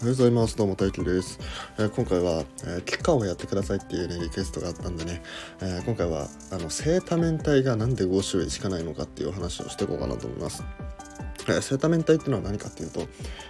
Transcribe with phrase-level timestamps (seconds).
[0.00, 0.56] おはようございます。
[0.56, 1.38] どうも、大輝です。
[1.76, 5.20] えー、今回は、えー、キッカーをやってくださいっていうね、リクエストがあったんでね、
[5.60, 10.64] えー、今回は、あの、正多面体がなんで5種類しかないのかっていう話をしていこうかなと思います。
[11.48, 13.02] えー、正多面体っていうのは何かっていうと、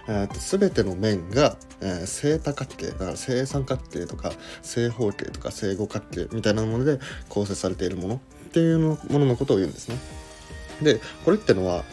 [0.09, 6.99] えー、全ての面が、えー、正多角形だから正三角形とか正方形とか正五角形みたいなもので
[7.29, 8.17] 構成されているものっ
[8.51, 9.95] ていうもののことを言うんですね
[10.81, 11.85] でこれってのは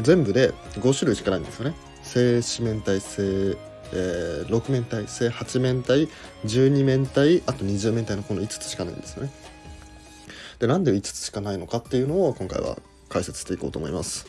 [0.00, 3.56] 全部で5種類しかないんですよね正四面体正
[3.92, 6.08] えー、6面体正8面体
[6.44, 9.30] 12面体あと20面体のこの5つしかないんですよね。
[10.58, 14.26] でなんで5つしかないのかっていうのを今回は解説していこうと思います。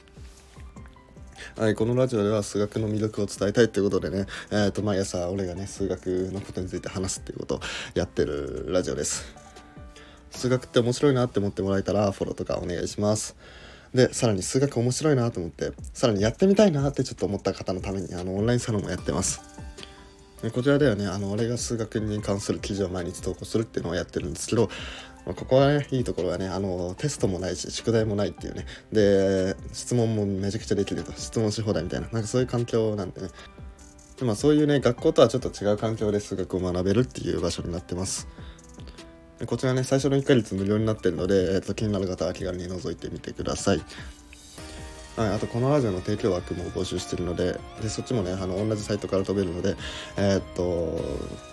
[1.56, 7.60] はい、このラジオでは数学の魅力を伝えたいということでね、えー、と毎朝俺がね数学のことについて話すっていうことを
[7.96, 9.26] やってるラジオです。
[10.32, 13.36] 数学って面白いなって思ってもらえたらフォローとかお願いします。
[13.94, 19.56] でさらに数学面白いなと思ってさらにやってみたいなってちょっと思った方のためにあのオンラインサロンもやってます
[20.54, 24.70] こちらではねあの俺が数学に関する記事を毎日投稿するっていうのをやってるんですけど
[25.26, 28.66] まここはねいいところはねあのテストもないし宿題もないっていうね。
[28.92, 31.12] で質問もめちゃくちゃできると。
[31.14, 32.08] 質問し放題みたいな。
[32.12, 33.30] なんかそういう環境なんでね。
[34.18, 38.28] でまあそういうね学校とはちょっと違う環境で数学を学べるっていう場所になってます。
[39.46, 43.82] こちらね、最初の1ヶ月無料になってるので、えーと、気になる方は気軽に覗いてみてください。
[45.18, 49.76] はい、あとこのラジオの提供枠も募集してるのででそっちもねあの同じサイトから飛べるので、
[50.16, 51.02] えー、っと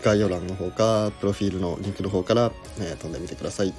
[0.04, 3.72] 概要欄の方かプロフィールのリンクの方から、えー、飛んでみてください。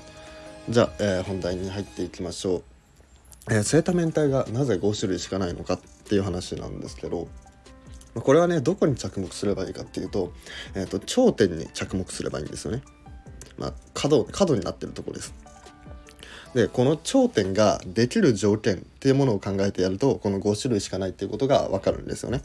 [0.69, 2.63] じゃあ、えー、本題に入っていきましょう、
[3.51, 7.27] えー、正多面体がなぜ5種類しかないのかっていう話なんですけど
[8.15, 10.33] これはねどこに着目すればいいかっていうと,、
[10.73, 12.81] えーと頂点に着目すればいいんですよね。
[13.59, 15.33] まあ、角角になってるとこです。
[16.55, 22.41] でこの頂点ができる条件っていうものを考えてやるとこの5種類しかないっていうことが分かるんですよね。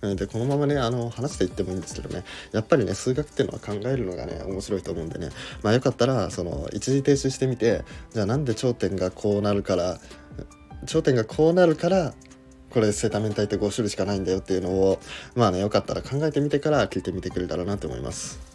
[0.00, 5.30] でこのままねあの話していってもいいんですけどねやっぱりね数学っていうのは考えるのがね面白いと思うんでね
[5.64, 9.98] まあよかったらその一時停止してみてじゃあなんで頂点がこうなるから
[10.86, 12.14] 頂点がこうなるから
[12.70, 15.00] これセタメン体って5種類しかないんだよっていうのを
[15.34, 18.47] まあねよかったら考えてみてから聞いてみてくれたらなと思います。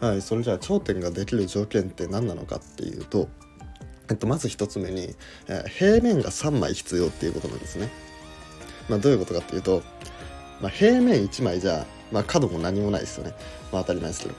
[0.00, 3.28] はい、それじゃあ頂点ができる条件って何なのかっていうと、
[4.10, 5.14] えっと、まず1つ目に、
[5.48, 7.88] えー、平面が3枚必要っていうことなんですね。
[8.88, 9.82] まあ、どういうことかっていうと、
[10.60, 13.34] まあ、平面1枚じゃ、まあ、角も何もないですよね。
[13.72, 14.34] まあ、当たり前ですけど。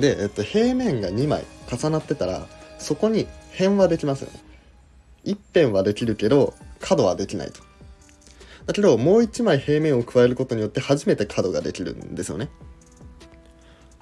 [0.00, 2.46] で、えっと、平面が2枚重なってたら
[2.78, 4.40] そこに辺はできますよね。
[5.24, 7.60] 一辺はできるけど角はできないと。
[8.66, 12.50] だけどもう1枚平面を加えることによって初めて角ができるんですよね。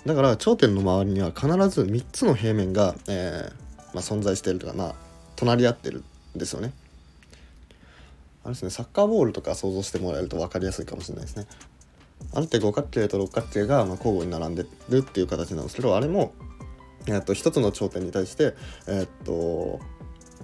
[0.06, 4.94] だから頂点の周りには必ず3つの平面が、えー、まあ、存在しているとかまあ
[5.34, 6.72] 隣り合ってるんですよね。
[8.44, 11.46] あれですねサッカーボールとか想像してもらえると分かりやすいかもしれないですね。
[12.32, 16.32] あれって五角形と六角形がま交互に並んでるっていう形なんですけどあれも、
[17.08, 18.54] えー、っと1つの頂点に対して、
[18.86, 19.80] えー、っと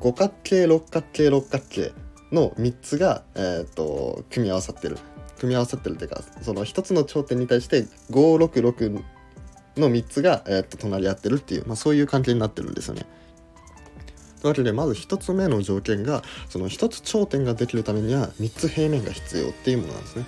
[0.00, 1.92] 五角形六角形六角形
[2.32, 4.98] の3つが、えー、っと組み合わさってる
[5.38, 9.02] 組み合わさってるっていうかその1つの頂点に対して566
[9.76, 13.06] の3つが、えー、っと隣り合ってるっていう、まあ、そういう関係になってるんですよね。
[14.40, 20.26] というわけでまず1つ目の条件がその1つ頂点ができるためには3つ平面が必要っていうものなんですね。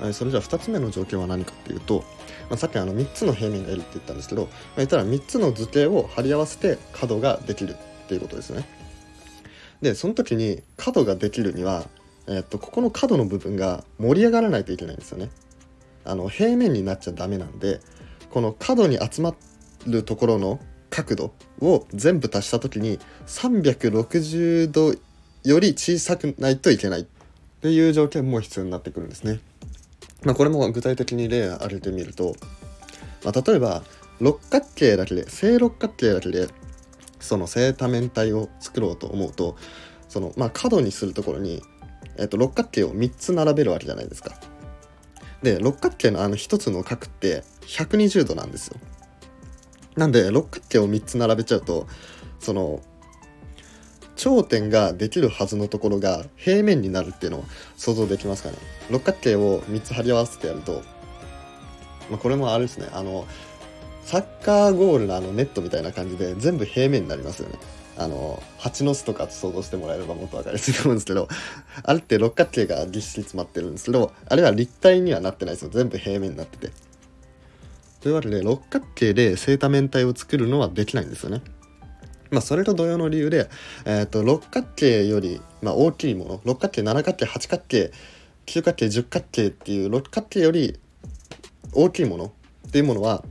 [0.00, 2.04] はい、それじゃあ2つ目の条件は何かっていうと、
[2.48, 8.64] まあ、さっきあの3つの平面がいるって言ったんですけど、まあ、言ったら3つの図形を貼り合わせて角ができるっていうことですね。
[9.82, 11.84] でその時に角ができるには、
[12.26, 15.30] えー、っとここの角の部分が盛り上がらないといけないんですよね。
[16.06, 17.80] あの平面になっちゃダメなんで
[18.30, 19.34] この角に集ま
[19.86, 24.94] るところの角度を全部足した時に360度
[25.44, 27.06] より小さくないといけないっ
[27.60, 29.40] ていう条件も必要になってくるんですね。
[30.24, 32.34] まあ、これも具体的に例を挙げてみると、
[33.24, 33.82] まあ、例えば
[34.20, 36.48] 六角形だけで正六角形だけで
[37.20, 39.56] その正多面体を作ろうと思うと
[40.08, 41.62] その、まあ、角にするところに、
[42.16, 44.32] えっと、六角形を3つ並べるわけじゃないですか。
[45.42, 48.78] で六角形のあの1つの角って120度なんですよ。
[49.96, 51.86] なんで六角形を3つ並べちゃうと
[52.38, 52.82] その
[54.14, 57.44] 頂点ができるはずのところが平面になるっていうのを
[57.76, 58.56] 想像できますかね。
[58.90, 60.82] 六角形を3つ貼り合わせてやると、
[62.10, 62.88] まあ、これもあれですね。
[62.92, 63.26] あの
[64.04, 67.58] サッカーゴールのあのネットみたいな感じで全部平面になりますよね。
[67.98, 71.28] あの蜂の巣とか想像してもらえればもっと分かりやすいと思うんですけど
[71.82, 75.70] あれって六角形がぎっしり詰まってるんですけどあれは立体にはなってないですよ。
[75.70, 76.72] 全部平面になってて。
[78.00, 81.42] というわけで六角形で正多面体を作るのはできないんですよね。
[82.30, 83.48] まあそれと同様の理由で、
[83.84, 87.92] えーと、六角形より、まあ、大きいもの六角形七角形八角形
[88.44, 90.78] 九角形十角形っていう六角形より
[91.72, 92.32] 大きいもの
[92.68, 93.24] っていうものは、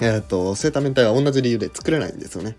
[0.00, 2.56] えーと、正多面体は同じ理由で作れないんですよね。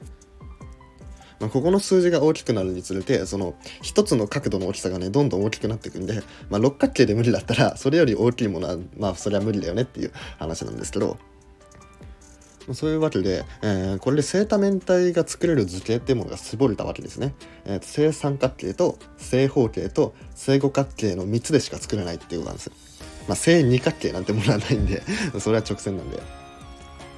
[1.44, 11.18] ま、ここの数字が大きくなるにつれてその一つの角度の大きさがねどんどん大きくなっていくんで、まあ、六角形で無理だったらそれより大きいものはまあそれは無理だよねっていう話なんですけど
[12.72, 17.34] そういうわけで、えー、これで正多面体が作れる図形っていうものが絞れたわけですね。
[17.66, 22.72] えー、正三角形と正方形と正五角形の3つでしか作れないっていうことなんです。
[23.28, 25.04] まあ、正二角形なんてものはないんで
[25.40, 26.43] それは直線なんで。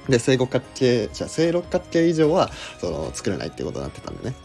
[0.08, 2.50] で、正五角形、じゃあ正六角形以上は
[2.80, 4.36] その作れないっていうことになってたんでね。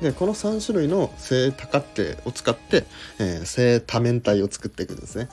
[0.00, 2.84] で、この3種類の正多角形を使って、
[3.18, 5.28] えー、正多面体を作っていくんですね。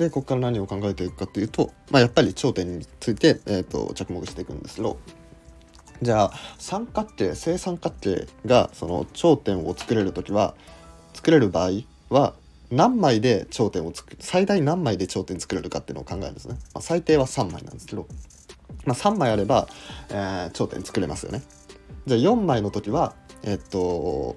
[0.00, 4.98] でここから何を考えていくかっていうと、まあ、やっぱり頂点について、えーと、着目していくんですけど
[6.00, 10.54] じゃあ三角形正三角形がその頂点を作れる時は
[11.12, 12.34] 作れる場合は
[12.70, 18.06] 何枚で頂点を作最大何枚で頂点作れるかっていうのを考えるんですね、まあ、最低は3枚なんですけど、
[18.84, 19.68] まあ、3枚あれば、
[20.10, 21.42] えー、頂点作れますよね
[22.06, 24.36] じゃあ4枚の時はえっと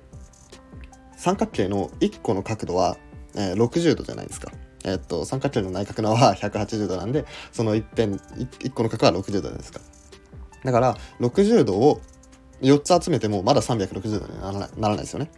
[1.15, 2.97] 三角形の1個の角度は、
[3.35, 4.51] えー、60度じゃないですか
[4.85, 8.19] えっと、三角形の内角のは180度なんで、その一辺、
[8.59, 9.79] 一個の角は60度じゃないですか。
[10.63, 12.01] だから、60度を
[12.61, 15.31] 4つ集めてもまだ360度にならないならないですよね。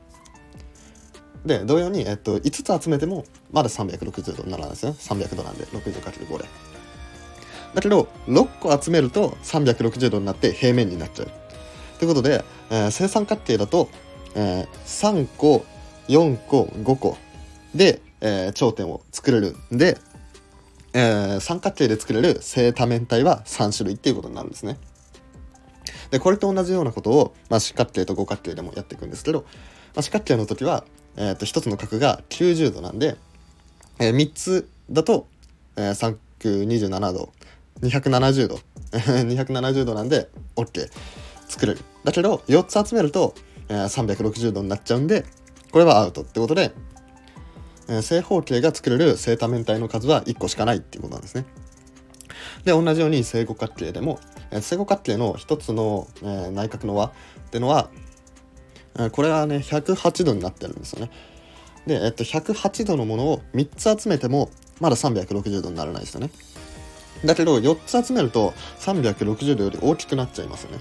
[1.45, 4.93] で、同様に、えっと、5つ集めてもまだ360度にならないですよ。
[4.93, 6.45] 300度なんで、60×5 で。
[7.75, 11.31] だけど、6個集めると360度になって平面になっちゃう。
[11.99, 13.89] ということで、えー、正三角形だと、
[14.33, 15.65] えー、3個、
[16.07, 17.17] 4個、5個
[17.75, 19.97] で、えー、頂点を作れるんで、
[20.93, 24.77] えー、三角形で作れる正多面体は3種類っていうことになるんですね。
[26.09, 30.85] で、これと同じようなことを、まあ、四角形と五角形でもやっていくんですけど、まあ、四角形の時は、
[31.17, 33.15] えー、と1つの角が90度なんで、
[33.99, 35.27] えー、3つだと、
[35.77, 37.33] えー、3区27度
[37.81, 38.59] 270度
[38.91, 40.89] 270度なんで OK
[41.47, 43.35] 作れるだけど4つ集めると、
[43.69, 45.25] えー、360度になっちゃうんで
[45.71, 46.73] これはアウトってことで
[47.87, 51.45] え正方形が作れる正多面体の数は1個しかないっていうことなんですね。
[52.63, 54.19] で同じように正五角形でも、
[54.51, 57.11] え正五角形の1つの、え内角の和っ
[57.51, 57.89] ていうのは、
[59.11, 61.11] これはね108度になってるんですよね。
[61.85, 64.49] で、えっと、108度のものを3つ集めても
[64.79, 66.29] まだ360度にならないですよね。
[67.25, 70.79] だけど4つ集めると360度より大きくなっちゃいますよね。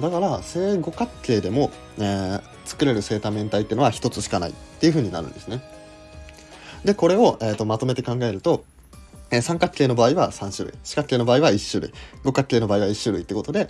[0.00, 5.62] だから正五角形でも、えー、作れる正多面体っていうのは1つしかないっていう風になるんですね。
[6.84, 8.64] でこれを、えーと、まとめて考えると、
[9.30, 11.92] えー、三角形の場合は3種類四角形の場合は1種類
[12.24, 13.68] 五角形の場合は1種類ってことで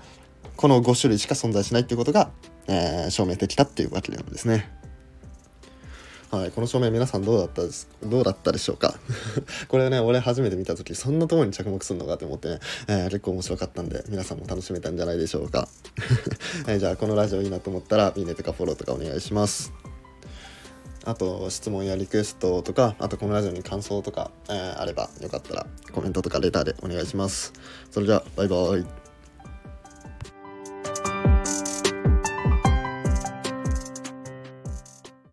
[0.56, 2.30] この5種類しか存在しないっていうことが、
[2.68, 4.70] えー、証明できたっていうわけなんですね。
[6.30, 8.94] はい、この照明皆さんどうだったですどうだったでしょうか？
[9.68, 15.68] これね、俺初めて見た時、そんなところに着目するのかと思ってね、えー、結構面白かったんで、皆さんも楽しめたんじゃないでしょうか？
[16.66, 19.74] えー、じゃあ、このラジオいいなと思ったら、いいねとかフォローとかお願いします。
[21.04, 27.52] あと、質問やリクエストとか、あとこのラジオに感想とか、えー、あれば、よかったらコメントとかレターでお願いします。
[27.90, 29.01] それじゃあ、バイバイ。